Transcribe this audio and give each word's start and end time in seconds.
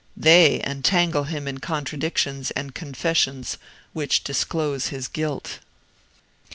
They 0.17 0.63
entangle 0.63 1.25
him 1.25 1.47
in 1.47 1.59
contradictions 1.59 2.49
and 2.49 2.73
confessions 2.73 3.59
which 3.93 4.23
disclose 4.23 4.87
his 4.87 5.07
guilt. 5.07 5.59